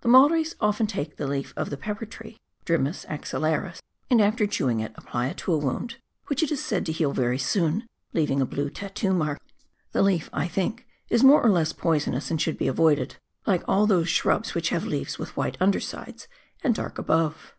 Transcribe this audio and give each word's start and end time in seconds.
The 0.00 0.08
Maoris 0.08 0.54
often 0.58 0.86
take 0.86 1.18
the 1.18 1.26
leaf 1.26 1.52
of 1.54 1.68
the 1.68 1.76
pepper 1.76 2.06
tree 2.06 2.38
{Drhnys 2.64 3.04
axillaris), 3.10 3.82
and 4.08 4.22
after 4.22 4.46
chewing 4.46 4.80
it, 4.80 4.92
apply 4.94 5.26
it 5.26 5.36
to 5.44 5.52
a 5.52 5.58
wound, 5.58 5.96
which 6.28 6.42
it 6.42 6.50
is 6.50 6.64
said 6.64 6.86
to 6.86 6.92
heal 6.92 7.12
very 7.12 7.36
soon, 7.36 7.86
leaving 8.14 8.40
a 8.40 8.46
blue 8.46 8.70
tattoo 8.70 9.12
mark. 9.12 9.38
The 9.92 10.00
leaf, 10.00 10.30
I 10.32 10.48
think, 10.48 10.86
is 11.10 11.22
more 11.22 11.42
or 11.44 11.50
less 11.50 11.74
poisonous, 11.74 12.30
and 12.30 12.40
should 12.40 12.56
be 12.56 12.68
avoided, 12.68 13.16
like 13.46 13.64
all 13.68 13.86
those 13.86 14.08
shrubs 14.08 14.54
which 14.54 14.70
have 14.70 14.86
leaves 14.86 15.18
with 15.18 15.36
white 15.36 15.58
undersides 15.60 16.26
and 16.64 16.74
dark 16.74 16.96
above. 16.96 17.52